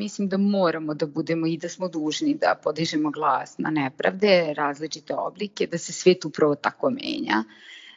[0.00, 5.14] mislim da moramo da budemo i da smo dužni da podižemo glas na nepravde, različite
[5.14, 7.44] oblike, da se svet upravo tako menja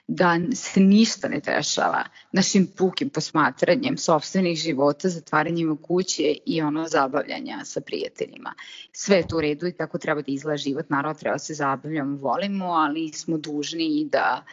[0.08, 6.88] da se ništa ne dešava našim pukim posmatranjem sobstvenih života, zatvaranjem u kuće i ono
[6.88, 8.54] zabavljanja sa prijateljima.
[8.92, 11.54] Sve je to u redu i tako treba da izgleda život, naravno treba da se
[11.54, 14.44] zabavljamo, volimo, ali smo dužni i da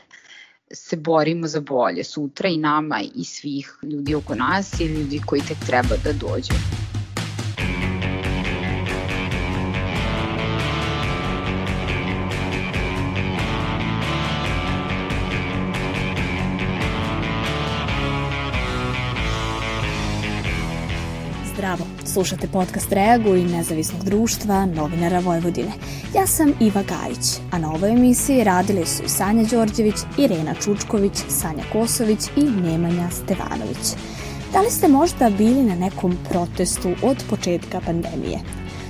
[0.73, 5.43] se borimo za bolje sutra i nama i svih ljudi oko nas i ljudi koji
[5.49, 6.90] tek treba da dođu.
[22.13, 25.73] Slušate podcast Reagu i nezavisnog društva novinara Vojvodine.
[26.15, 31.65] Ja sam Iva Gajić, a na ovoj emisiji radili su Sanja Đorđević, Irena Čučković, Sanja
[31.73, 33.95] Kosović i Nemanja Stevanović.
[34.53, 38.39] Da li ste možda bili na nekom protestu od početka pandemije?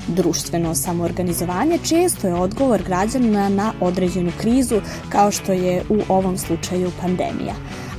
[0.08, 6.90] Društveno samoorganizovanje često je odgovor građana na određenu krizu kao što je u ovom slučaju
[7.00, 7.54] pandemija.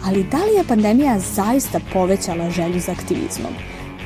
[0.06, 3.54] Ali da li je pandemija zaista povećala želju za aktivizmom?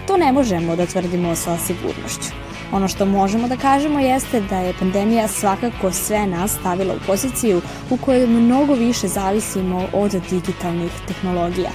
[0.07, 2.45] To ne možemo da tvrdimo sa sigurnošću.
[2.71, 7.61] Ono što možemo da kažemo jeste da je pandemija svakako sve nas stavila u poziciju
[7.89, 11.69] u kojoj mnogo više zavisimo od digitalnih tehnologija,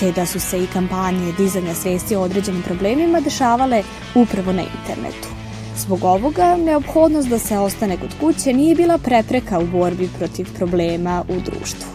[0.00, 3.82] te da su se i kampanje dizanja svesti o određenim problemima dešavale
[4.14, 5.28] upravo na internetu.
[5.76, 11.24] Zbog ovoga, neophodnost da se ostane kod kuće nije bila prepreka u borbi protiv problema
[11.28, 11.88] u društvu.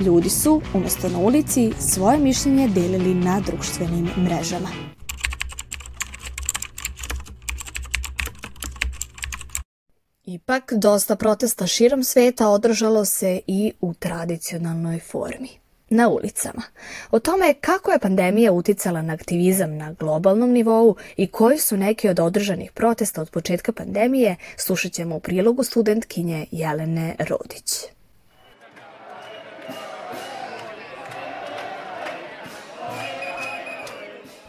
[0.00, 4.95] Ljudi su, umesto na ulici, svoje mišljenje delili na društvenim mrežama.
[10.36, 15.48] Ipak, dosta protesta širom sveta održalo se i u tradicionalnoj formi
[15.88, 16.62] na ulicama.
[17.10, 22.08] O tome kako je pandemija uticala na aktivizam na globalnom nivou i koji su neki
[22.08, 27.95] od održanih protesta od početka pandemije, slušat ćemo u prilogu studentkinje Jelene Rodić.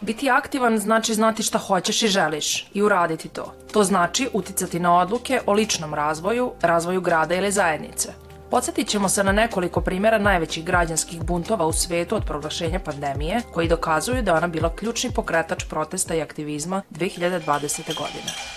[0.07, 3.53] Biti aktivan znači znati šta hoćeš i želiš i uraditi to.
[3.73, 8.09] To znači uticati na odluke o ličnom razvoju, razvoju grada ili zajednice.
[8.51, 13.67] Podsjetit ćemo se na nekoliko primjera najvećih građanskih buntova u svetu od proglašenja pandemije, koji
[13.67, 17.97] dokazuju da ona bila ključni pokretač protesta i aktivizma 2020.
[17.97, 18.56] godine.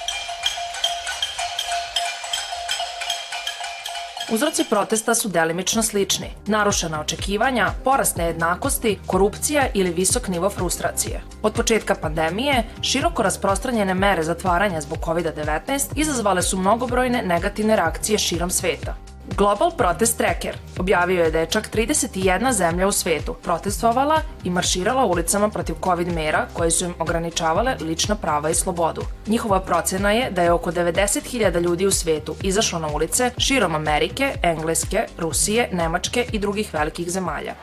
[4.32, 6.26] Uzroci protesta su delimično slični.
[6.46, 11.22] Narušena očekivanja, porast nejednakosti, korupcija ili visok nivo frustracije.
[11.42, 18.50] Od početka pandemije, široko rasprostranjene mere zatvaranja zbog COVID-19 izazvale su mnogobrojne negativne reakcije širom
[18.50, 19.09] sveta.
[19.36, 25.04] Global Protest Tracker objavio je da je čak 31 zemlja u svetu protestovala i marširala
[25.04, 29.02] ulicama protiv COVID mera koje su im ograničavale lična prava i slobodu.
[29.26, 34.32] Njihova procena je da je oko 90.000 ljudi u svetu izašlo na ulice širom Amerike,
[34.42, 37.54] Engleske, Rusije, Nemačke i drugih velikih zemalja.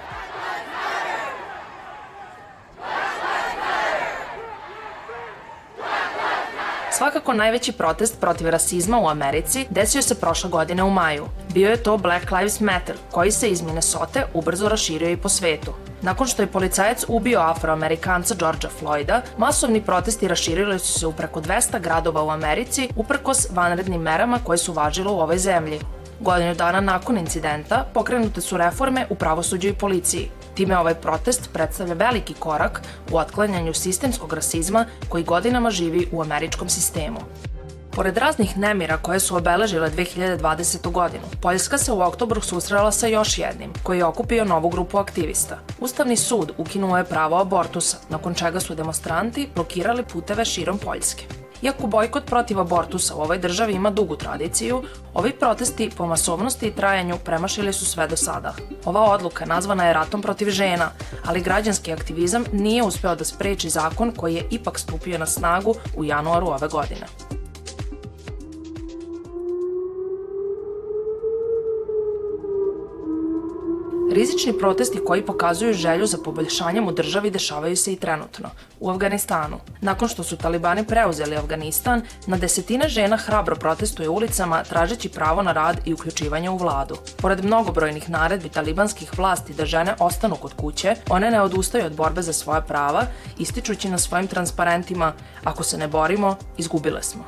[6.97, 11.25] Svakako najveći protest protiv rasizma u Americi desio se prošle godine u maju.
[11.53, 15.73] Bio je to Black Lives Matter, koji se iz Minnesota ubrzo raširio i po svetu.
[16.01, 21.41] Nakon što je policajac ubio afroamerikanca Georgea Floyda, masovni protesti raširili su se u preko
[21.41, 25.79] 200 gradova u Americi uprkos vanrednim merama koje su važile u ovoj zemlji.
[26.19, 30.31] Godinu dana nakon incidenta pokrenute su reforme u pravosuđu i policiji.
[30.57, 32.81] Time ovaj protest predstavlja veliki korak
[33.11, 37.19] u otklanjanju sistemskog rasizma koji godinama živi u američkom sistemu.
[37.91, 40.91] Pored raznih nemira koje su obeležile 2020.
[40.91, 45.59] godinu, Poljska se u oktobru susrela sa još jednim, koji je okupio novu grupu aktivista.
[45.79, 51.46] Ustavni sud ukinuo je pravo abortusa, nakon čega su demonstranti blokirali puteve širom Poljske.
[51.61, 56.71] Iako bojkot protiv abortusa u ovoj državi ima dugu tradiciju, ovi protesti po masovnosti i
[56.71, 58.53] trajanju premašili su sve do sada.
[58.85, 60.91] Ova odluka nazvana je ratom protiv žena,
[61.25, 66.03] ali građanski aktivizam nije uspeo da spreči zakon koji je ipak stupio na snagu u
[66.03, 67.26] januaru ove godine.
[74.27, 79.57] Rizični protesti koji pokazuju želju za poboljšanjem u državi dešavaju se i trenutno, u Afganistanu.
[79.81, 85.51] Nakon što su talibani preuzeli Afganistan, na desetine žena hrabro protestuje ulicama tražeći pravo na
[85.51, 86.97] rad i uključivanje u vladu.
[87.17, 92.21] Pored mnogobrojnih naredbi talibanskih vlasti da žene ostanu kod kuće, one ne odustaju od borbe
[92.21, 93.03] za svoja prava,
[93.39, 95.13] ističući na svojim transparentima
[95.43, 97.23] ako se ne borimo, izgubile smo.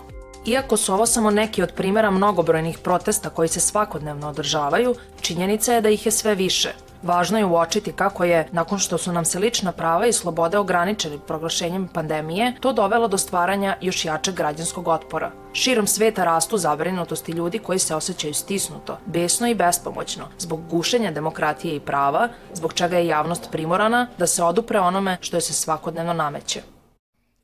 [0.45, 5.81] Iako su ovo samo neki od primjera mnogobrojnih protesta koji se svakodnevno održavaju, činjenica je
[5.81, 6.73] da ih je sve više.
[7.03, 11.19] Važno je uočiti kako je, nakon što su nam se lična prava i slobode ograničeni
[11.27, 15.31] proglašenjem pandemije, to dovelo do stvaranja još jačeg građanskog otpora.
[15.53, 21.75] Širom sveta rastu zabrinutosti ljudi koji se osjećaju stisnuto, besno i bespomoćno, zbog gušenja demokratije
[21.75, 26.13] i prava, zbog čega je javnost primorana da se odupre onome što je se svakodnevno
[26.13, 26.61] nameće.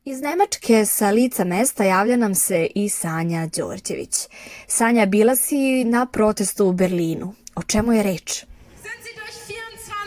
[0.03, 4.15] Iz Nemačke sa lica mesta javlja nam se i Sanja Đorđević.
[4.67, 7.33] Sanja, bila si na protestu u Berlinu.
[7.55, 8.45] O čemu je reč?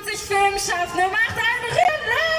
[0.08, 2.38] 20 Filmschaffende macht einen Rinder!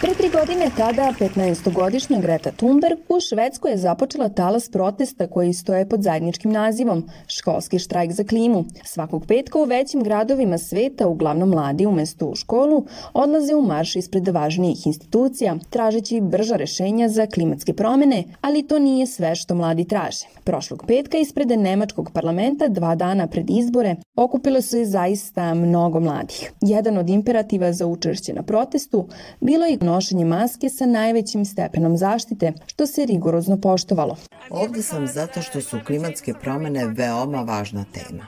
[0.00, 5.88] Pre tri godine tada 15-godišnja Greta Thunberg u Švedskoj je započela talas protesta koji stoje
[5.88, 8.64] pod zajedničkim nazivom Školski štrajk za klimu.
[8.84, 14.28] Svakog petka u većim gradovima sveta, uglavnom mladi umesto u školu, odlaze u marš ispred
[14.28, 20.26] važnijih institucija, tražeći brža rešenja za klimatske promene, ali to nije sve što mladi traže.
[20.44, 26.52] Prošlog petka ispred Nemačkog parlamenta, dva dana pred izbore, okupilo se zaista mnogo mladih.
[26.60, 29.08] Jedan od imperativa za učešće na protestu
[29.40, 34.16] bilo je nošenje maske sa najvećim stepenom zaštite, što se rigorozno poštovalo.
[34.50, 38.26] Ovde sam zato što su klimatske promene veoma važna tema.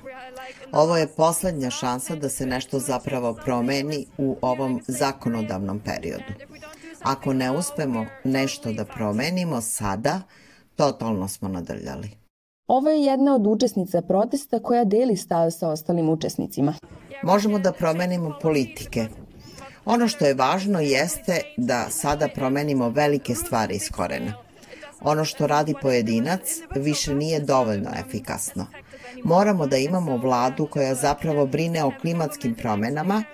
[0.72, 6.32] Ovo je poslednja šansa da se nešto zapravo promeni u ovom zakonodavnom periodu.
[7.02, 10.20] Ako ne uspemo nešto da promenimo sada,
[10.76, 12.10] totalno smo nadrljali.
[12.66, 16.74] Ovo je jedna od učesnica protesta koja deli stav sa ostalim učesnicima.
[17.22, 19.06] Možemo da promenimo politike.
[19.88, 24.34] Ono što je važno jeste da sada promenimo velike stvari iz korena.
[25.00, 26.40] Ono što radi pojedinac
[26.76, 28.66] više nije dovoljno efikasno.
[29.24, 33.24] Moramo da imamo vladu koja zapravo brine o klimatskim promenama,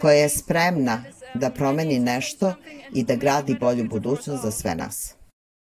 [0.00, 1.04] koja je spremna
[1.34, 2.54] da promeni nešto
[2.94, 5.19] i da gradi bolju budućnost za sve nas.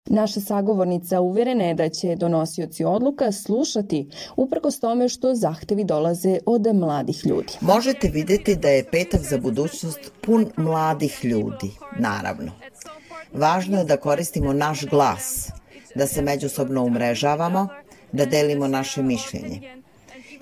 [0.09, 6.75] Naša sagovornica uverena je da će donosioci odluka slušati uprkos tome što zahtevi dolaze od
[6.75, 7.53] mladih ljudi.
[7.61, 12.51] Možete videti da je petak za budućnost pun mladih ljudi, naravno.
[13.33, 15.49] Važno je da koristimo naš glas,
[15.95, 17.67] da se međusobno umrežavamo,
[18.11, 19.61] da delimo naše mišljenje.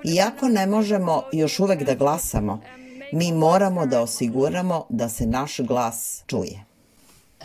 [0.03, 2.62] Iako ne možemo još uvek da glasamo,
[3.12, 6.75] mi moramo da osiguramo da se naš glas čuje.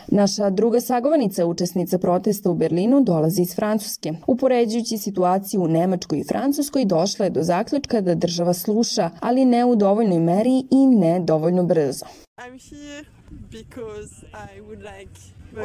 [0.07, 4.13] Naša druga sagovornica, učesnica protesta u Berlinu, dolazi iz Francuske.
[4.27, 9.65] Upoređujući situaciju u Nemačkoj i Francuskoj, došla je do zaključka da država sluša, ali ne
[9.65, 12.05] u dovoljnoj meri i ne dovoljno brzo.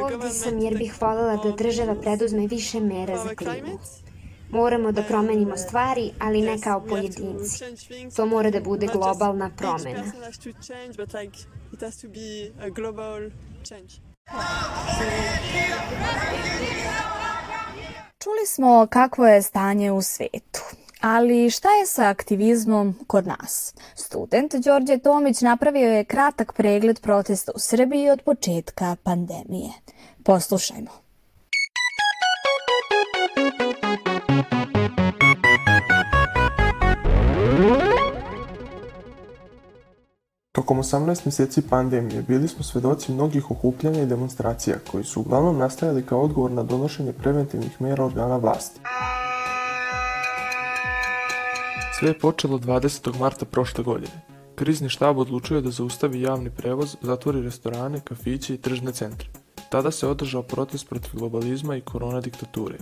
[0.01, 3.79] Ovdje sam jer bih voljela da država preduzme više mera za klimu.
[4.49, 7.63] Moramo da promenimo stvari, ali ne kao pojedinci.
[8.15, 10.03] To mora da bude globalna promena.
[18.19, 20.61] Čuli smo kakvo je stanje u svetu.
[21.01, 23.73] Ali šta je sa aktivizmom kod nas?
[23.95, 29.69] Student Đorđe Tomić napravio je kratak pregled protesta u Srbiji od početka pandemije.
[30.23, 31.06] Poslušajmo.
[40.57, 46.05] Tokom 18 meseci pandemije bili smo svedoci mnogih okupljanja i demonstracija koji su uglavnom nastajali
[46.05, 48.79] kao odgovor na donošenje preventivnih mera organa vlasti.
[51.99, 53.19] Sve je počelo 20.
[53.19, 54.21] marta prošle godine.
[54.55, 59.29] Krizni štab odlučio da zaustavi javni prevoz, zatvori restorane, kafiće i tržne centre.
[59.69, 62.77] Tada se održao protest protiv globalizma i korona diktature.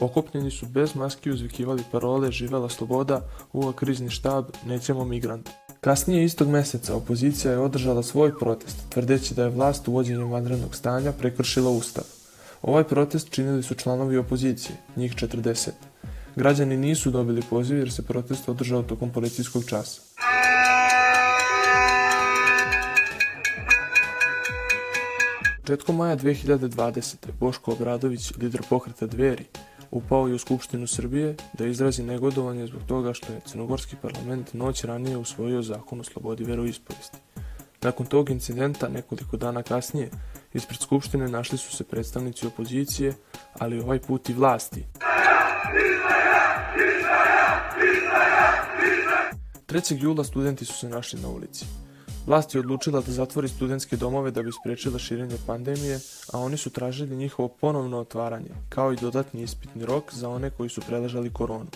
[0.00, 3.20] Okupljeni su bez maski uzvikivali parole Živela sloboda,
[3.52, 5.52] uva krizni štab, nećemo migrante.
[5.80, 11.12] Kasnije istog meseca opozicija je održala svoj protest, tvrdeći da je vlast uvođenjem vanrednog stanja
[11.12, 12.04] prekršila ustav.
[12.62, 15.70] Ovaj protest činili su članovi opozicije, njih 40.
[16.36, 20.00] Građani nisu dobili poziv jer se protest održao tokom policijskog časa.
[25.60, 27.14] Početkom maja 2020.
[27.40, 29.44] Boško Obradović, lider pokreta Dveri,
[29.90, 34.84] upao je u Skupštinu Srbije da izrazi negodovanje zbog toga što je Crnogorski parlament noć
[34.84, 37.18] ranije usvojio zakon o slobodi veroispovesti.
[37.82, 40.10] Nakon tog incidenta, nekoliko dana kasnije,
[40.54, 43.14] ispred Skupštine našli su se predstavnici opozicije,
[43.58, 44.84] ali ovaj put i vlasti.
[49.66, 50.02] 3.
[50.02, 51.85] jula studenti su se našli na ulici.
[52.26, 55.98] Vlast je odlučila da zatvori studentske domove da bi sprečila širenje pandemije,
[56.32, 60.68] a oni su tražili njihovo ponovno otvaranje, kao i dodatni ispitni rok za one koji
[60.68, 61.66] su preležali koronu.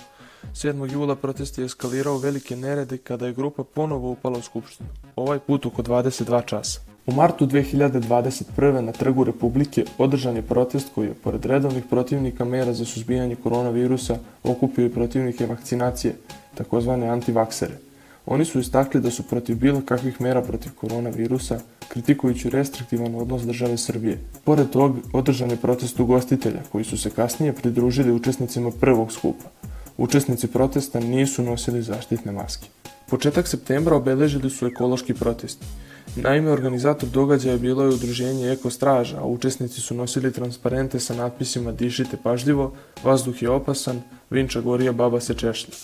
[0.54, 0.92] 7.
[0.92, 5.66] jula protest je eskalirao velike nerede kada je grupa ponovo upala u skupštinu, ovaj put
[5.66, 6.80] oko 22 časa.
[7.06, 8.80] U martu 2021.
[8.80, 14.18] na Trgu Republike održan je protest koji je, pored redovnih protivnika mera za suzbijanje koronavirusa,
[14.42, 16.16] okupio i protivnike vakcinacije,
[16.54, 17.89] takozvane antivaksere.
[18.26, 23.76] Oni su istakli da su protiv bilo kakvih mera protiv koronavirusa, kritikujući restriktivan odnos države
[23.76, 24.18] Srbije.
[24.44, 29.44] Pored tog, održan je protest ugostitelja, koji su se kasnije pridružili učesnicima prvog skupa.
[29.96, 32.68] Učesnici protesta nisu nosili zaštitne maske.
[33.08, 35.66] Početak septembra obeležili su ekološki protesti.
[36.16, 41.72] Naime, organizator događaja bilo je udruženje Eko Straža, a učesnici su nosili transparente sa natpisima
[41.72, 42.72] Dišite pažljivo,
[43.04, 45.74] vazduh je opasan, vinča gorija, baba se češlja.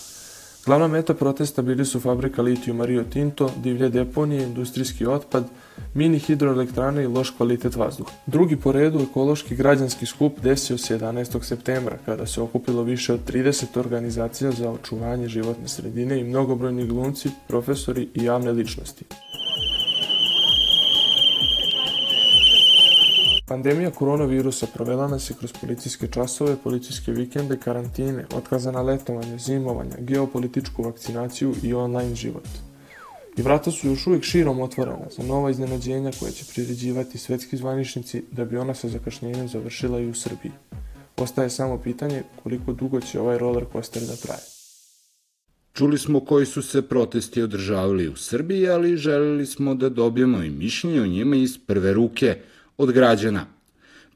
[0.67, 5.47] Glavna meta protesta bili su fabrika litijuma Rio Tinto, divlje deponije, industrijski otpad,
[5.93, 8.11] mini hidroelektrane i loš kvalitet vazduha.
[8.25, 11.43] Drugi po redu ekološki građanski skup desio se 11.
[11.43, 17.29] septembra, kada se okupilo više od 30 organizacija za očuvanje životne sredine i mnogobrojni glumci,
[17.47, 19.05] profesori i javne ličnosti.
[23.47, 30.83] Pandemija koronavirusa provela nas je kroz policijske časove, policijske vikende, karantine, otkazana letovanja, zimovanja, geopolitičku
[30.83, 32.47] vakcinaciju i online život.
[33.37, 38.23] I vrata su još uvijek širom otvorena za nova iznenađenja koje će priređivati svetski zvaničnici
[38.31, 40.51] da bi ona sa zakašnjenjem završila i u Srbiji.
[41.17, 44.41] Ostaje samo pitanje koliko dugo će ovaj roller coaster da traje.
[45.73, 50.49] Čuli smo koji su se protesti održavali u Srbiji, ali želeli smo da dobijemo i
[50.49, 52.35] mišljenje o njima iz prve ruke–
[52.77, 53.45] od građana.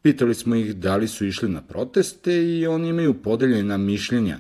[0.01, 4.39] Pitali smo ih da li su išli na proteste i oni imaju podeljena mišljenja,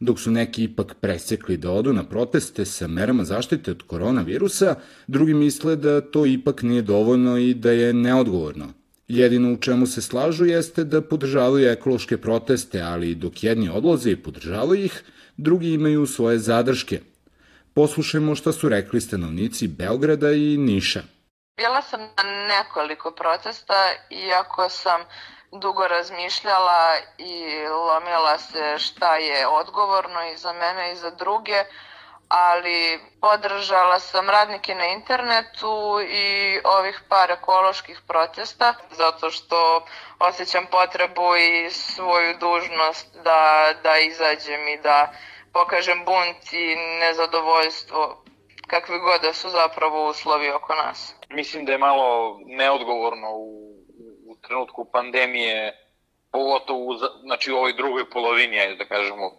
[0.00, 4.74] dok su neki ipak presekli da odu na proteste sa merama zaštite od koronavirusa,
[5.06, 8.72] drugi misle da to ipak nije dovoljno i da je neodgovorno.
[9.08, 14.16] Jedino u čemu se slažu jeste da podržavaju ekološke proteste, ali dok jedni odlaze i
[14.16, 15.02] podržavaju ih,
[15.36, 17.00] drugi imaju svoje zadrške.
[17.74, 21.02] Poslušajmo šta su rekli stanovnici Beograda i Niša.
[21.58, 25.04] Bila sam na nekoliko protesta, iako sam
[25.52, 31.64] dugo razmišljala i lomila se šta je odgovorno i za mene i za druge,
[32.28, 39.86] ali podržala sam radnike na internetu i ovih par ekoloških protesta, zato što
[40.18, 45.12] osjećam potrebu i svoju dužnost da, da izađem i da
[45.52, 48.24] pokažem bunt i nezadovoljstvo
[48.68, 51.14] kakvi god da su zapravo uslovi oko nas.
[51.30, 53.74] Mislim da je malo neodgovorno u,
[54.26, 55.86] u trenutku pandemije,
[56.32, 59.30] pogotovo u, znači, u ovoj drugoj polovini, ajde da kažemo,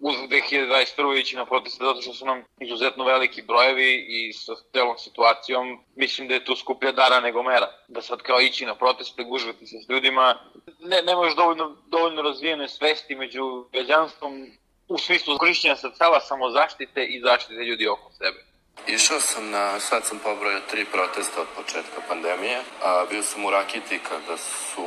[0.00, 1.20] uz 2021.
[1.20, 6.28] ići na proteste zato što su nam izuzetno veliki brojevi i sa celom situacijom mislim
[6.28, 7.68] da je tu skuplja dara nego mera.
[7.88, 10.38] Da sad kao ići na proteste, gužvati se s ljudima,
[10.80, 14.46] ne, nemaš dovoljno, dovoljno razvijene svesti među građanstvom
[14.88, 18.51] u smislu korišćenja sredstava samozaštite i zaštite ljudi oko sebe.
[18.86, 23.50] Išao sam na, sad sam pobrojao tri protesta od početka pandemije, a bio sam u
[23.50, 24.86] Rakiti kada su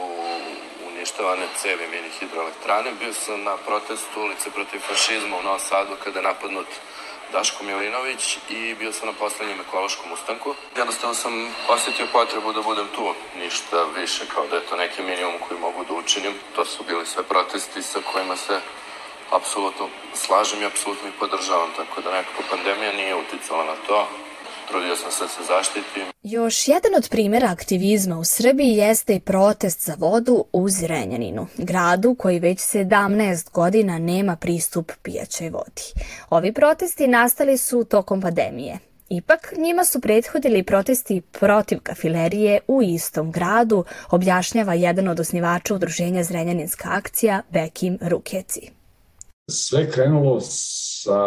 [0.88, 6.20] uništavane cevi mini hidroelektrane, bio sam na protestu ulice protiv fašizma u Novom Sadu kada
[6.20, 6.68] je napadnut
[7.32, 10.56] Daško Milinović i bio sam na poslednjem ekološkom ustanku.
[10.78, 15.36] Jednostavno sam osetio potrebu da budem tu, ništa više kao da je to neki minimum
[15.48, 16.34] koji mogu da učinim.
[16.56, 18.60] To su bili sve protesti sa kojima se
[19.32, 24.08] apsolutno slažem i apsolutno ih podržavam, tako da nekako pandemija nije uticala na to.
[24.70, 26.04] Trudio sam se da se zaštitim.
[26.24, 32.16] Još jedan od primjera aktivizma u Srbiji jeste i protest za vodu u Zrenjaninu, gradu
[32.16, 35.84] koji već 17 godina nema pristup pijaćoj vodi.
[36.30, 38.80] Ovi protesti nastali su tokom pandemije.
[39.10, 46.24] Ipak, njima su prethodili protesti protiv kafilerije u istom gradu, objašnjava jedan od osnivača udruženja
[46.24, 48.75] Zrenjaninska akcija Bekim Rukeci.
[49.52, 51.20] Sve krenulo sa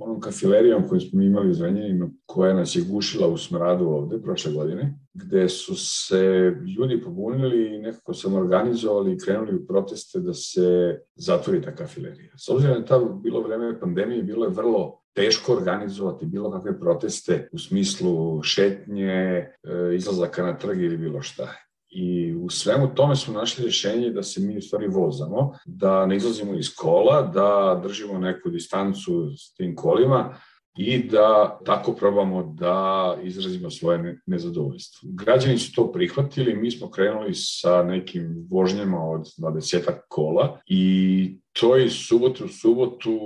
[0.00, 4.52] onom kafilerijom koju smo imali u Zrenjanima, koja nas je gušila u smradu ovde prošle
[4.52, 10.34] godine, gde su se ljudi pobunili i nekako sam organizovali i krenuli u proteste da
[10.34, 12.32] se zatvori ta kafilerija.
[12.36, 17.48] S obzirom da je bilo vreme pandemije, bilo je vrlo teško organizovati bilo kakve proteste
[17.52, 19.50] u smislu šetnje, e,
[19.94, 21.65] izlazaka na trg ili bilo šta.
[21.90, 26.16] I u svemu tome smo našli rješenje da se mi u stvari vozamo, da ne
[26.16, 30.34] izlazimo iz kola, da držimo neku distancu s tim kolima
[30.76, 35.08] i da tako probamo da izrazimo svoje nezadovoljstvo.
[35.12, 41.76] Građani su to prihvatili, mi smo krenuli sa nekim vožnjama od 20 kola i to
[41.76, 43.18] je subotu u subotu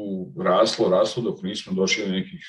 [0.45, 2.41] raslo, raslo dok nismo došli do nekih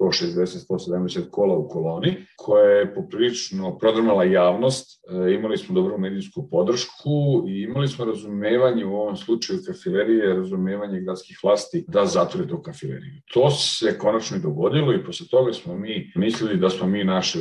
[0.00, 5.00] 160-170 kola u koloni, koja je poprilično prodrmala javnost.
[5.10, 11.00] E, imali smo dobru medijsku podršku i imali smo razumevanje u ovom slučaju kafilerije, razumevanje
[11.00, 13.12] gradskih vlasti da zatvore tu kafileriju.
[13.32, 17.38] To se konačno i dogodilo i posle toga smo mi mislili da smo mi naše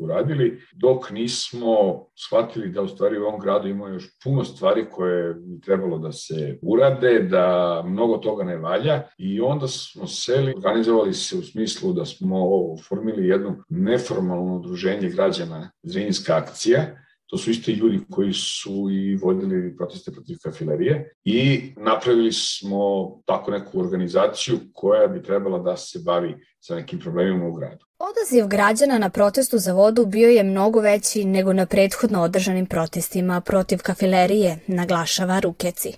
[0.00, 5.34] uradili, dok nismo shvatili da u stvari u ovom gradu ima još puno stvari koje
[5.34, 11.14] bi trebalo da se urade, da mnogo toga ne valja i onda smo seli, organizovali
[11.14, 12.38] se u smislu da smo
[12.88, 19.76] formili jedno neformalno udruženje građana Zrinjska akcija, To su isti ljudi koji su i vodili
[19.76, 22.78] proteste protiv kafilerije i napravili smo
[23.26, 27.84] tako neku organizaciju koja bi trebala da se bavi sa nekim problemima u gradu.
[27.98, 33.40] Odaziv građana na protestu za vodu bio je mnogo veći nego na prethodno održanim protestima
[33.40, 35.92] protiv kafilerije, naglašava Rukeci.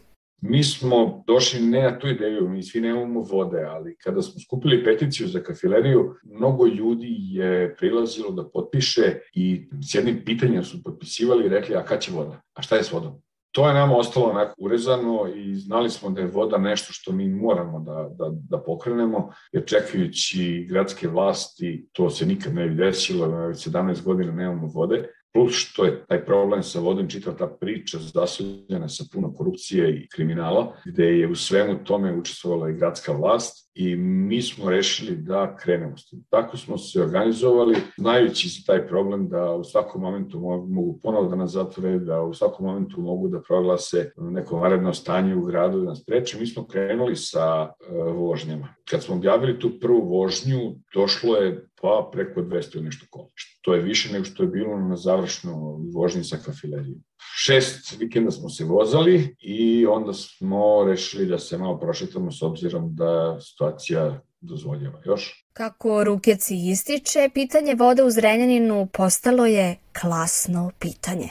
[0.47, 4.85] Mi smo došli ne na tu ideju, mi svi nemamo vode, ali kada smo skupili
[4.85, 11.45] peticiju za kafileriju, mnogo ljudi je prilazilo da potpiše i s jednim pitanjem su potpisivali
[11.45, 12.41] i rekli, a kad će voda?
[12.55, 13.23] A šta je s vodom?
[13.53, 17.29] To je nama ostalo onako urezano i znali smo da je voda nešto što mi
[17.29, 23.27] moramo da, da, da pokrenemo, jer čekajući gradske vlasti, to se nikad ne bi desilo,
[23.27, 27.99] već 17 godina nemamo vode, plus što je taj problem sa vodom, čitava ta priča
[27.99, 33.64] zasljena sa puno korupcije i kriminala, gde je u svemu tome učestvovala i gradska vlast
[33.75, 36.25] i mi smo rešili da krenemo s tim.
[36.31, 41.37] Tako smo se organizovali, znajući za taj problem da u svakom momentu mogu ponovo da
[41.37, 45.85] nas zatvore, da u svakom momentu mogu da proglase neko varedno stanje u gradu da
[45.85, 46.39] nas preče.
[46.39, 48.75] Mi smo krenuli sa uh, vožnjama.
[48.91, 53.29] Kad smo objavili tu prvu vožnju, došlo je pa preko 200 nešto kola.
[53.63, 57.03] To je više nego što je bilo na završno vožnji sa kafilerijom.
[57.37, 62.95] Šest vikenda smo se vozali i onda smo rešili da se malo prošetamo s obzirom
[62.95, 65.47] da situacija dozvoljava još.
[65.53, 71.29] Kako Rukeci ističe, pitanje vode u Zrenjaninu postalo je klasno pitanje.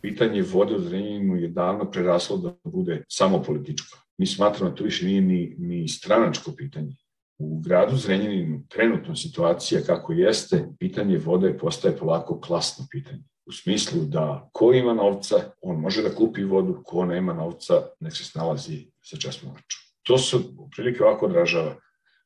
[0.00, 3.98] Pitanje vode u Zrenjaninu je davno preraslo da bude samo političko.
[4.18, 6.96] Mi smatramo da to više nije ni, ni stranačko pitanje.
[7.38, 14.00] U gradu Zrenjaninu trenutno situacija kako jeste, pitanje vode postaje polako klasno pitanje u smislu
[14.04, 18.86] da ko ima novca, on može da kupi vodu, ko nema novca, nek se snalazi
[19.00, 19.91] sa česmovačom.
[20.02, 20.36] To se
[20.76, 21.76] prilike ovako odražava.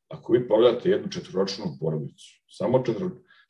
[0.09, 2.83] Ako vi pogledate jednu četvoročnu porodicu, samo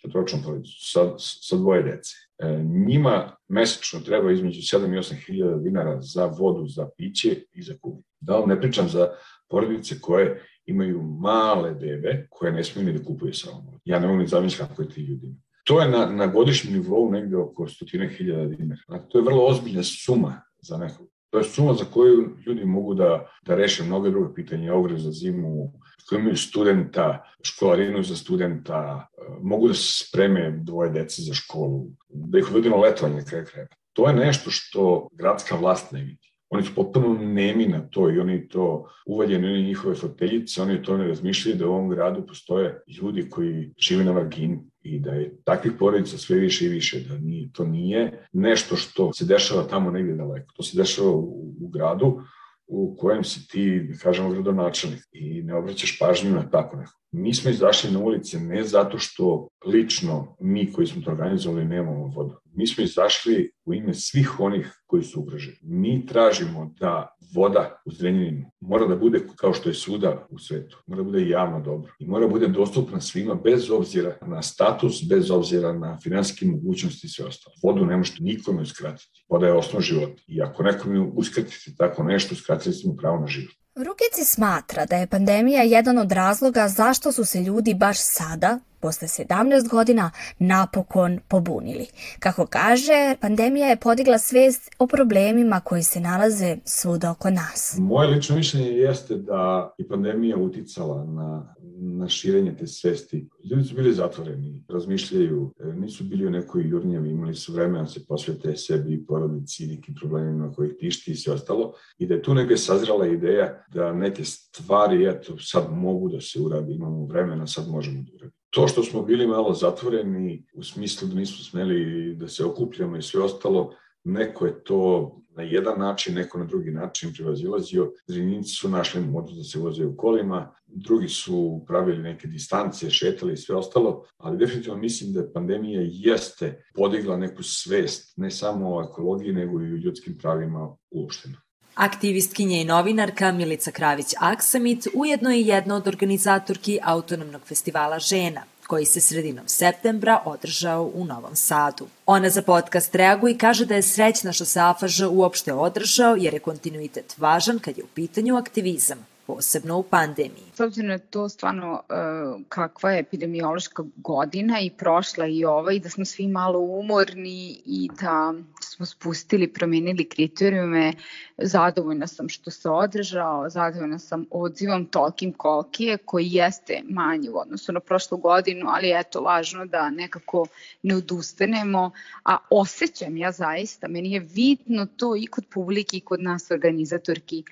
[0.02, 5.56] četvoročnu porodicu sa, sa dvoje dece, e, njima mesečno treba između 7 i 8 hiljada
[5.56, 8.02] dinara za vodu, za piće i za kugu.
[8.20, 9.08] Da vam ne pričam za
[9.48, 13.80] porodice koje imaju male bebe koje ne smiju ni da kupuju sa ovom.
[13.84, 15.34] Ja ne mogu ni zamisliti kako je ti ljudi
[15.66, 18.80] To je na, na godišnjem nivou negde oko stotine hiljada dinara.
[18.86, 21.08] Znači, to je vrlo ozbiljna suma za nekog.
[21.36, 25.10] To je suma za koju ljudi mogu da, da reše mnoge druge pitanje, ogre za
[25.10, 25.72] zimu,
[26.08, 29.08] koji imaju studenta, školarinu za studenta,
[29.42, 33.66] mogu da se spreme dvoje dece za školu, da ih uvedu na letovanje kraj kraja.
[33.92, 36.32] To je nešto što gradska vlast ne vidi.
[36.50, 40.96] Oni su potpuno nemi na to i oni to uvaljeni, oni njihove foteljice, oni to
[40.96, 45.36] ne razmišljaju da u ovom gradu postoje ljudi koji žive na margini i da je
[45.44, 49.90] takvih porodica sve više i više, da nije, to nije nešto što se dešava tamo
[49.90, 50.52] negde daleko.
[50.56, 52.20] To se dešava u, u gradu
[52.66, 56.92] u kojem si ti, da kažemo, gradonačelnik i ne obraćaš pažnju na tako neko.
[57.18, 62.06] Mi smo izašli na ulice ne zato što lično mi koji smo to organizovali nemamo
[62.06, 62.34] vodu.
[62.52, 65.56] Mi smo izašli u ime svih onih koji su ugroženi.
[65.62, 70.82] Mi tražimo da voda u Zrenjaninu mora da bude kao što je svuda u svetu.
[70.86, 71.92] Mora da bude javno dobro.
[71.98, 77.06] I mora da bude dostupna svima bez obzira na status, bez obzira na finansijske mogućnosti
[77.06, 77.54] i sve ostalo.
[77.62, 79.24] Vodu ne možete nikome uskratiti.
[79.28, 80.22] Voda je osnov života.
[80.26, 83.54] I ako nekome uskratite tako nešto, uskratili ste mu pravo na život.
[83.76, 89.08] Rukeci smatra da je pandemija jedan od razloga zašto su se ljudi baš sada, posle
[89.08, 91.86] 17 godina, napokon pobunili.
[92.18, 97.76] Kako kaže, pandemija je podigla svest o problemima koji se nalaze svuda oko nas.
[97.78, 103.28] Moje lično mišljenje jeste da je pandemija uticala na na širenje te svesti.
[103.50, 108.06] Ljudi su bili zatvoreni, razmišljaju, nisu bili u nekoj jurnjavi, imali su vremena da se
[108.06, 111.72] posvete sebi i porodici i nekim problemima kojih tišti i sve ostalo.
[111.98, 116.40] I da je tu neka sazrala ideja da neke stvari, eto, sad mogu da se
[116.40, 118.35] uradi, imamo vremena, sad možemo da uradimo.
[118.56, 123.02] To što smo bili malo zatvoreni u smislu da nismo smeli da se okupljamo i
[123.02, 127.92] sve ostalo, neko je to na jedan način, neko na drugi način prevazilazio.
[128.06, 133.32] Zrinjinci su našli modu da se voze u kolima, drugi su pravili neke distance, šetali
[133.32, 138.82] i sve ostalo, ali definitivno mislim da pandemija jeste podigla neku svest, ne samo o
[138.90, 141.45] ekologiji, nego i o ljudskim pravima uopšteno.
[141.76, 149.00] Aktivistkinja i novinarka Milica Kravić-Aksamit ujedno je jedna od organizatorki Autonomnog festivala žena, koji se
[149.00, 151.86] sredinom septembra održao u Novom Sadu.
[152.06, 156.34] Ona za podcast reaguje i kaže da je srećna što se AFAŽ uopšte održao jer
[156.34, 160.44] je kontinuitet važan kad je u pitanju aktivizam posebno u pandemiji.
[160.54, 165.80] S obzirom na to stvarno uh, kakva je epidemiološka godina i prošla i ova i
[165.80, 168.34] da smo svi malo umorni i da
[168.76, 170.92] smo spustili, promenili kriterijume,
[171.38, 177.72] zadovoljna sam što se održao, zadovoljna sam odzivom tolkim kolkije koji jeste manji u odnosu
[177.72, 180.46] na prošlu godinu, ali eto važno da nekako
[180.82, 181.90] ne odustanemo,
[182.24, 187.44] a osjećam ja zaista, meni je vidno to i kod publike i kod nas organizatorki,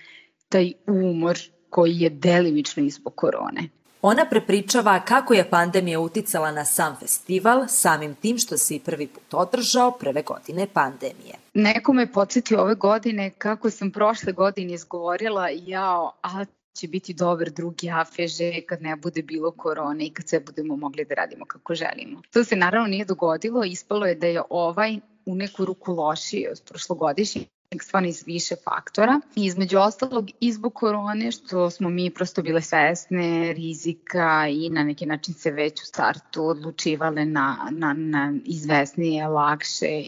[0.49, 1.39] taj umor
[1.71, 3.69] koji je delimično izbog korone.
[4.07, 9.07] Ona prepričava kako je pandemija uticala na sam festival, samim tim što se i prvi
[9.07, 11.35] put održao prve godine pandemije.
[11.55, 17.51] Neko me podsjetio ove godine kako sam prošle godine izgovorila jao, a će biti dobar
[17.51, 21.75] drugi AFŽ kad ne bude bilo korone i kad sve budemo mogli da radimo kako
[21.75, 22.23] želimo.
[22.31, 26.63] To se naravno nije dogodilo, ispalo je da je ovaj u neku ruku lošiji od
[26.69, 29.21] prošlogodišnjeg stvarno iz više faktora.
[29.37, 35.07] Između ostalog i zbog korone što smo mi prosto bile svesne rizika i na neki
[35.07, 40.03] način se već u startu odlučivale na, na, na izvesnije, lakše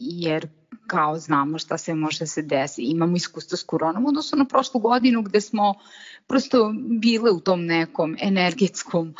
[0.00, 0.48] jer
[0.86, 2.82] kao znamo šta se može se desi.
[2.82, 5.74] Imamo iskustvo s koronom odnosno na prošlu godinu gde smo
[6.26, 9.14] prosto bile u tom nekom energetskom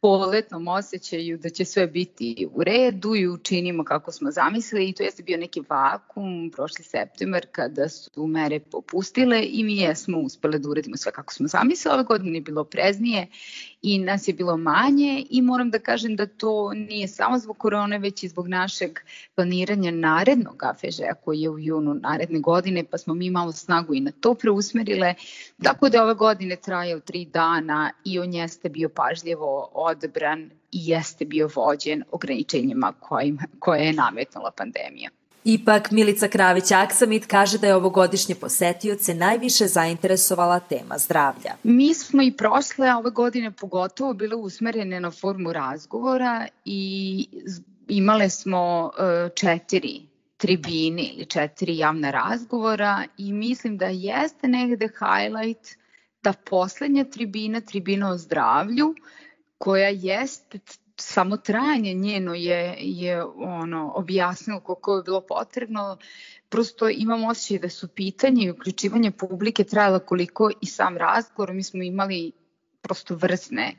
[0.00, 5.02] poletnom osjećaju da će sve biti u redu i učinimo kako smo zamislili i to
[5.02, 10.68] jeste bio neki vakum prošli septembar kada su mere popustile i mi jesmo uspele da
[10.68, 11.94] uredimo sve kako smo zamislili.
[11.94, 13.26] Ove godine je bilo preznije
[13.82, 17.98] i nas je bilo manje i moram da kažem da to nije samo zbog korone,
[17.98, 18.98] već i zbog našeg
[19.34, 24.00] planiranja narednog afežeja koji je u junu naredne godine, pa smo mi malo snagu i
[24.00, 25.14] na to preusmerile.
[25.62, 31.24] Tako da ove godine trajao tri dana i on jeste bio pažljivo odbran i jeste
[31.24, 35.10] bio vođen ograničenjima kojim, koje je nametnula pandemija.
[35.48, 41.54] Ipak, Milica Kravić-Aksamit kaže da je ovogodišnje posetioce najviše zainteresovala tema zdravlja.
[41.62, 47.26] Mi smo i prošle, ove godine pogotovo, bile usmerene na formu razgovora i
[47.88, 50.00] imale smo e, četiri
[50.36, 55.68] tribine ili četiri javna razgovora i mislim da jeste negde highlight
[56.22, 58.94] ta poslednja tribina, tribina o zdravlju,
[59.58, 60.58] koja jeste
[61.00, 65.98] samo trajanje njeno je, je ono, objasnilo koliko je bilo potrebno.
[66.48, 71.52] Prosto imam osjećaj da su pitanje i uključivanje publike trajala koliko i sam razgovor.
[71.52, 72.32] Mi smo imali
[72.82, 73.74] prosto vrsne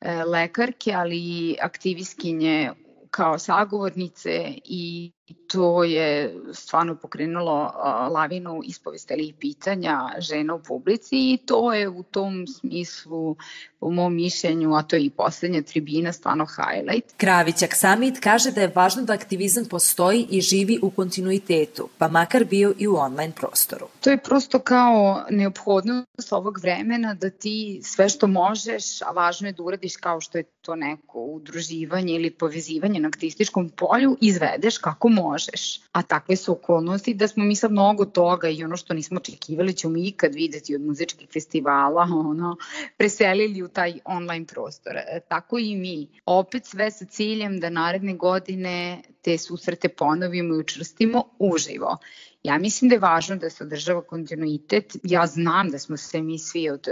[0.00, 2.70] e, lekarke, ali i aktivistkinje
[3.10, 5.12] kao sagovornice i
[5.46, 7.72] to je stvarno pokrenulo
[8.10, 13.36] lavinu ispovesteli i pitanja žena u publici i to je u tom smislu,
[13.82, 17.14] po mom mišljenju, a to je i poslednja tribina, stvarno highlight.
[17.16, 22.44] Kravićak Samit kaže da je važno da aktivizam postoji i živi u kontinuitetu, pa makar
[22.44, 23.86] bio i u online prostoru.
[24.00, 29.52] To je prosto kao neophodnost ovog vremena da ti sve što možeš, a važno je
[29.52, 35.08] da uradiš kao što je to neko udruživanje ili povezivanje na aktivističkom polju, izvedeš kako
[35.08, 35.80] možeš možeš.
[35.92, 39.74] A takve su okolnosti da smo mi sad mnogo toga i ono što nismo očekivali
[39.74, 42.56] ćemo ikad videti od muzičkih festivala ono,
[42.96, 44.96] preselili u taj online prostor.
[44.96, 46.08] E, tako i mi.
[46.26, 51.98] Opet sve sa ciljem da naredne godine te susrete ponovimo i učvrstimo uživo.
[52.42, 54.96] Ja mislim da je važno da se održava kontinuitet.
[55.02, 56.88] Ja znam da smo se mi svi od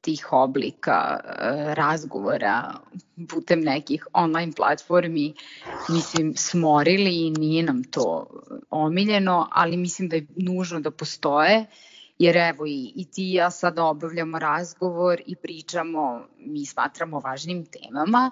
[0.00, 2.74] tih oblika e, razgovora
[3.28, 5.34] putem nekih online platformi
[5.88, 8.26] mislim smorili i nije nam to
[8.70, 11.66] omiljeno, ali mislim da je nužno da postoje
[12.18, 17.66] jer evo i, i ti i ja sad obavljamo razgovor i pričamo, mi smatramo važnim
[17.66, 18.30] temama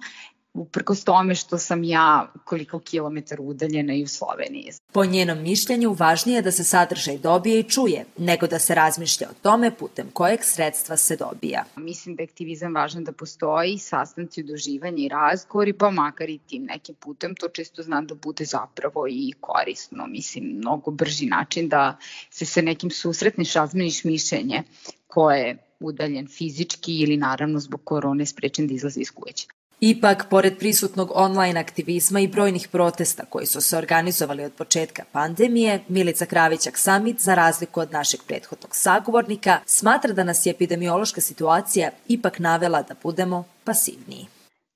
[0.57, 4.73] uprkos tome što sam ja koliko kilometara udaljena i u Sloveniji.
[4.93, 9.29] Po njenom mišljenju, važnije je da se sadržaj dobije i čuje, nego da se razmišlja
[9.31, 11.65] o tome putem kojeg sredstva se dobija.
[11.77, 16.65] Mislim da je aktivizam važan da postoji, sastanci, udoživanje i razgovori, pa makar i tim
[16.65, 21.97] nekim putem, to često znam da bude zapravo i korisno, mislim, mnogo brži način da
[22.31, 24.63] se sa nekim susretniš, razmeniš mišljenje
[25.07, 29.47] koje je udaljen fizički ili naravno zbog korone sprečen da izlazi iz kuće.
[29.81, 35.81] Ipak, pored prisutnog online aktivizma i brojnih protesta koji su se organizovali od početka pandemije,
[35.89, 41.91] Milica Kravićak Samit, za razliku od našeg prethodnog sagovornika, smatra da nas je epidemiološka situacija
[42.09, 44.27] ipak navela da budemo pasivniji.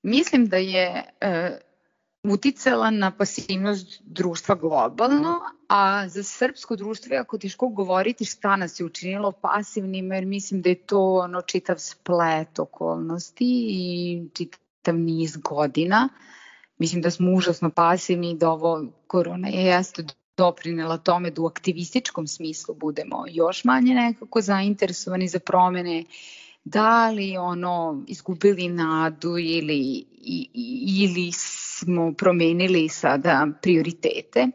[0.03, 1.59] Mislim da je e,
[2.23, 8.79] uticala na pasivnost društva globalno, a za srpsko društvo je jako teško govoriti šta nas
[8.79, 15.37] je učinilo pasivnim, jer mislim da je to ono čitav splet okolnosti i čitav niz
[15.37, 16.09] godina.
[16.77, 20.05] Mislim da smo užasno pasivni i da ovo korona je jeste
[20.37, 26.03] doprinela tome da u aktivističkom smislu budemo još manje nekako zainteresovani za promene
[26.63, 30.05] da li ono izgubili nadu ili,
[31.03, 34.47] ili smo promenili sada prioritete.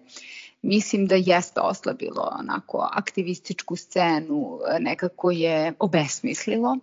[0.62, 6.76] Mislim da jeste oslabilo onako aktivističku scenu, nekako je obesmislilo,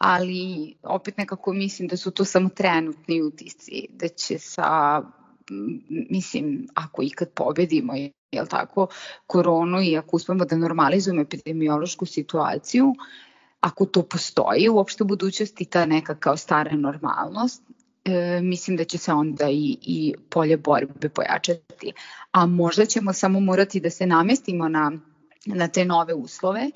[0.00, 5.02] ali opet nekako mislim da su to samo trenutni utisci, da će sa,
[6.10, 7.92] mislim, ako ikad pobedimo,
[8.32, 8.86] jel tako,
[9.26, 12.94] koronu i ako uspemo da normalizujemo epidemiološku situaciju,
[13.60, 17.62] ako to postoji uopšte u budućnosti, ta neka kao stara normalnost,
[18.04, 21.92] e, mislim da će se onda i, i polje borbe pojačati.
[22.32, 24.92] A možda ćemo samo morati da se namestimo na,
[25.46, 26.70] na te nove uslove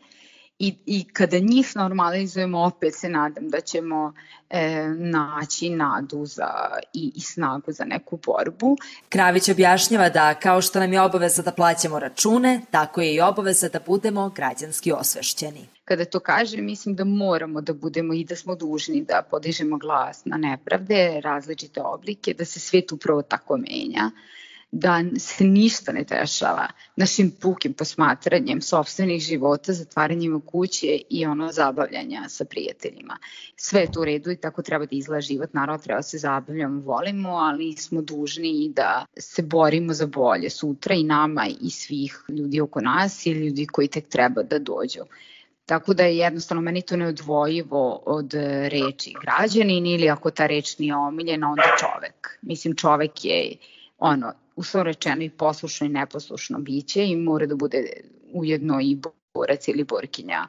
[0.67, 4.15] i, i kada njih normalizujemo opet se nadam da ćemo
[4.51, 6.51] e, naći nadu za,
[6.93, 8.77] i, i snagu za neku borbu.
[9.09, 13.69] Kravić objašnjava da kao što nam je obaveza da plaćamo račune, tako je i obaveza
[13.69, 15.67] da budemo građanski osvešćeni.
[15.85, 20.25] Kada to kaže, mislim da moramo da budemo i da smo dužni da podižemo glas
[20.25, 24.11] na nepravde, različite oblike, da se svet upravo tako menja
[24.75, 31.53] da se ništa ne dešava našim pukim posmatranjem sobstvenih života, zatvaranjem u kuće i ono
[31.53, 33.17] zabavljanja sa prijateljima.
[33.57, 36.19] Sve je to u redu i tako treba da izgleda život, naravno treba da se
[36.19, 41.71] zabavljamo, volimo, ali smo dužni i da se borimo za bolje sutra i nama i
[41.71, 45.01] svih ljudi oko nas i ljudi koji tek treba da dođu.
[45.67, 48.35] Tako da je jednostavno meni to neodvojivo od
[48.69, 52.39] reči građanin ili ako ta reč nije omiljena, onda čovek.
[52.43, 53.57] Mislim, čovek je
[54.05, 57.85] ono, uslovno rečeno i poslušno i neposlušno biće i mora da bude
[58.33, 58.99] ujedno i
[59.35, 60.47] borac ili borkinja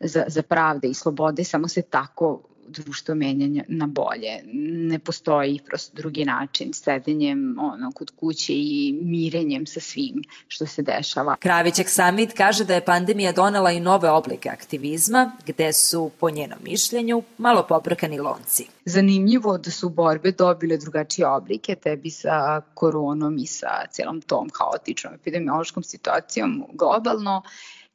[0.00, 4.40] za, za pravde i slobode, samo se tako društvo menja na bolje.
[4.88, 10.82] Ne postoji prosto drugi način, sedenjem ono, kod kuće i mirenjem sa svim što se
[10.82, 11.36] dešava.
[11.36, 16.58] Kravićek Samit kaže da je pandemija donela i nove oblike aktivizma, gde su, po njenom
[16.62, 18.66] mišljenju, malo pobrkani lonci.
[18.84, 25.14] Zanimljivo da su borbe dobile drugačije oblike, tebi sa koronom i sa celom tom haotičnom
[25.14, 27.42] epidemiološkom situacijom globalno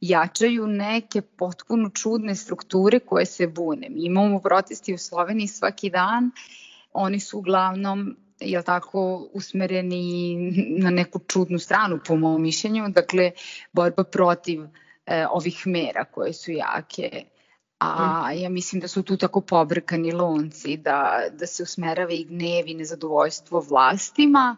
[0.02, 3.90] jačaju neke potpuno čudne strukture koje se bune.
[3.90, 6.32] Mi imamo protesti u Sloveniji svaki dan,
[6.94, 10.36] oni su uglavnom jel tako, usmereni
[10.80, 13.32] na neku čudnu stranu, po mojom mišljenju, dakle,
[13.72, 14.62] borba protiv
[15.06, 17.24] e, ovih mera koje su jake,
[17.80, 22.68] a ja mislim da su tu tako pobrkani lonci, da, da se usmerava i gnev
[22.68, 24.58] i nezadovoljstvo vlastima,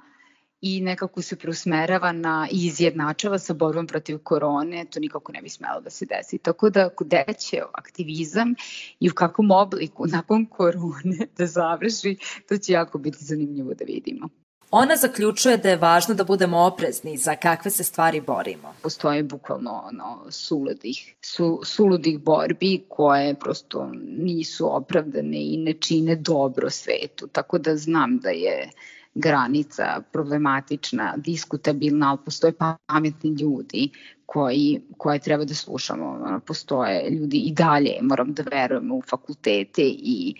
[0.66, 5.50] i nekako se preusmerava na i izjednačava sa borbom protiv korone, to nikako ne bi
[5.50, 6.38] smelo da se desi.
[6.38, 8.56] Tako da gde će aktivizam
[9.00, 12.18] i u kakvom obliku nakon korone da završi,
[12.50, 14.30] to će jako biti zanimljivo da vidimo.
[14.72, 18.74] Ona zaključuje da je važno da budemo oprezni za kakve se stvari borimo.
[18.82, 26.70] Postoje bukvalno ono, suludih, su, suludih borbi koje prosto nisu opravdane i ne čine dobro
[26.70, 27.28] svetu.
[27.28, 28.70] Tako da znam da je
[29.16, 32.54] granica problematična, diskutabilna, ali postoje
[32.88, 33.90] pametni ljudi
[34.26, 36.40] koji, koje treba da slušamo.
[36.48, 40.36] Postoje ljudi i dalje, moram da verujemo u fakultete i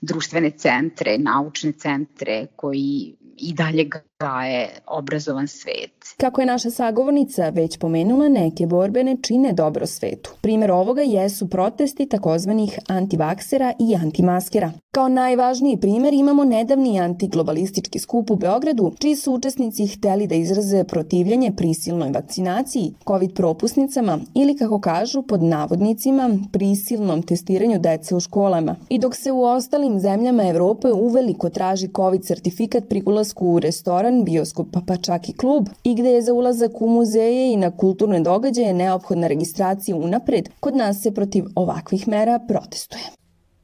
[0.00, 3.90] društvene centre, naučne centre koji i dalje
[4.20, 6.14] gaje obrazovan svet.
[6.20, 10.30] Kako je naša sagovornica već pomenula, neke borbe ne čine dobro svetu.
[10.40, 14.72] Primer ovoga jesu protesti takozvanih antivaksera i antimaskera.
[14.90, 20.84] Kao najvažniji primer imamo nedavni antiglobalistički skup u Beogradu, čiji su učesnici hteli da izraze
[20.84, 28.76] protivljanje prisilnoj vakcinaciji, COVID propusnicama ili, kako kažu, pod navodnicima, prisilnom testiranju dece u školama.
[28.88, 34.24] I dok se u ostalim zemljama Evrope uveliko traži COVID sertifikat pri ulasku u restoran,
[34.24, 38.20] bioskop pa čak i klub i gde je za ulazak u muzeje i na kulturne
[38.20, 43.18] događaje neophodna registracija unapred, kod nas se protiv ovakvih mera protestuje.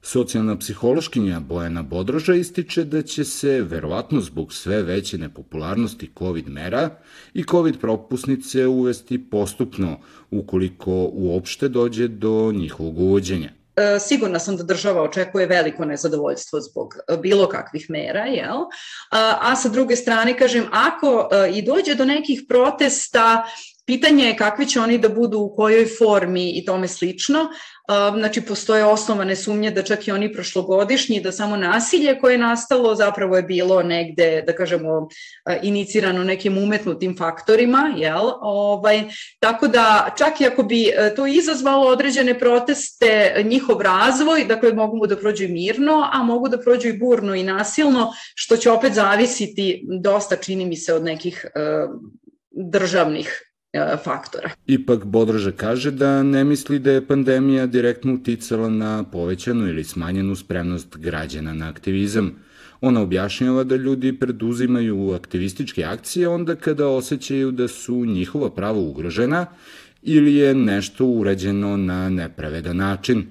[0.06, 6.90] Socijalna psihološkinja Bojana Bodroža ističe da će se, verovatno zbog sve veće nepopularnosti COVID mera
[7.34, 9.96] i COVID propusnice uvesti postupno
[10.30, 13.50] ukoliko uopšte dođe do njihovog uvođenja.
[13.76, 18.58] E, sigurna sam da država očekuje veliko nezadovoljstvo zbog e, bilo kakvih mera, jel?
[19.10, 23.44] A, a sa druge strane, kažem, ako e, i dođe do nekih protesta
[23.86, 27.48] pitanje je kakvi će oni da budu u kojoj formi i tome slično.
[27.88, 32.94] Znači, postoje osnovane sumnje da čak i oni prošlogodišnji, da samo nasilje koje je nastalo
[32.94, 35.09] zapravo je bilo negde, da kažemo,
[35.62, 38.31] inicirano nekim umetnutim faktorima, jel?
[38.40, 39.03] Ovaj,
[39.40, 45.07] tako da, čak i ako bi e, to izazvalo određene proteste, njihov razvoj, dakle, mogu
[45.07, 49.85] da prođu mirno, a mogu da prođu i burno i nasilno, što će opet zavisiti
[50.01, 51.87] dosta, čini mi se, od nekih e,
[52.51, 53.43] državnih E,
[54.04, 54.50] faktora.
[54.66, 60.37] Ipak Bodroža kaže da ne misli da je pandemija direktno uticala na povećanu ili smanjenu
[60.37, 62.32] spremnost građana na aktivizam.
[62.80, 69.46] Ona objašnjava da ljudi preduzimaju aktivističke akcije onda kada osjećaju da su njihova prava ugrožena
[70.02, 73.26] ili je nešto urađeno na nepravedan način.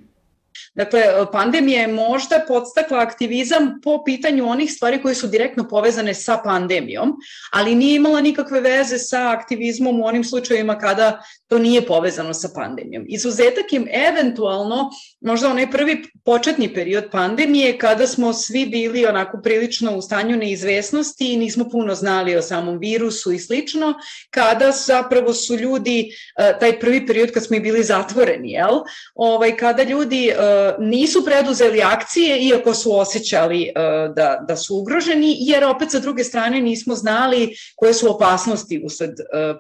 [0.76, 6.40] Dakle, pandemija je možda podstakla aktivizam po pitanju onih stvari koje su direktno povezane sa
[6.44, 7.14] pandemijom,
[7.52, 12.50] ali nije imala nikakve veze sa aktivizmom u onim slučajevima kada to nije povezano sa
[12.56, 13.06] pandemijom.
[13.08, 14.90] Izuzetak im eventualno
[15.22, 21.34] možda onaj prvi početni period pandemije kada smo svi bili onako prilično u stanju neizvesnosti
[21.34, 23.94] i nismo puno znali o samom virusu i slično,
[24.30, 28.80] kada zapravo su ljudi, e, taj prvi period kad smo i bili zatvoreni, jel?
[29.16, 30.36] Ovaj, kada ljudi e,
[30.80, 33.72] nisu preduzeli akcije iako su osjećali e,
[34.16, 39.12] da, da su ugroženi, jer opet sa druge strane nismo znali koje su opasnosti usled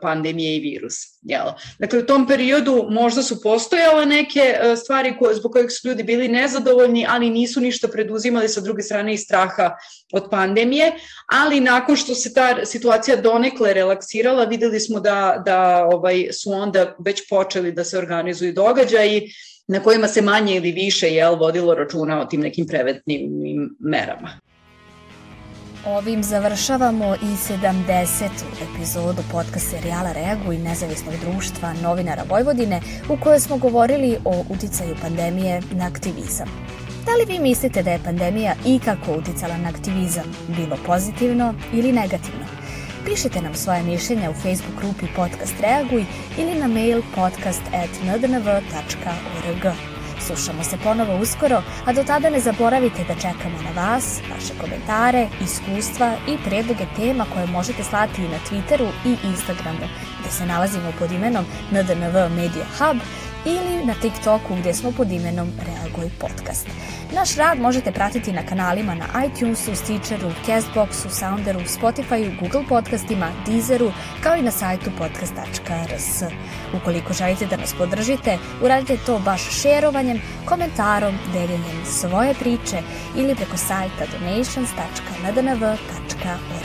[0.01, 1.13] pandemije i virusa.
[1.21, 1.45] Jel?
[1.79, 6.27] Dakle, u tom periodu možda su postojale neke stvari koje, zbog kojeg su ljudi bili
[6.27, 9.75] nezadovoljni, ali nisu ništa preduzimali sa druge strane i straha
[10.13, 10.91] od pandemije,
[11.31, 16.95] ali nakon što se ta situacija donekle relaksirala, videli smo da, da ovaj, su onda
[17.05, 19.31] već počeli da se organizuju događaji
[19.67, 23.31] na kojima se manje ili više jel, vodilo računa o tim nekim prevetnim
[23.79, 24.29] merama.
[25.85, 28.29] Ovim završavamo i 70.
[28.71, 34.95] epizodu podcast serijala Reagu i nezavisnog društva novinara Vojvodine u kojoj smo govorili o uticaju
[35.01, 36.47] pandemije na aktivizam.
[37.05, 42.62] Da li vi mislite da je pandemija ikako uticala na aktivizam, bilo pozitivno ili negativno?
[43.05, 46.05] Pišite nam svoje mišljenja u Facebook grupi Podcast Reaguj
[46.37, 49.73] ili na mail podcast.ndnv.org.
[50.19, 55.27] Slušamo se ponovo uskoro, a do tada ne zaboravite da čekamo na vas, vaše komentare,
[55.43, 59.87] iskustva i predloge tema koje možete slati i na Twitteru i Instagramu,
[60.19, 62.97] gde se nalazimo pod imenom NDNV Media Hub
[63.45, 66.67] ili na TikToku gde smo pod imenom Reaguj Podcast.
[67.15, 73.91] Naš rad možete pratiti na kanalima na iTunesu, Stitcheru, Castboxu, Sounderu, Spotifyu, Google podcastima, Deezeru,
[74.23, 76.23] kao i na sajtu podcast.rs.
[76.73, 82.77] Ukoliko želite da nas podržite, uradite to baš šerovanjem, komentarom, deljenjem svoje priče
[83.15, 86.62] ili preko sajta donations.ndnv.org.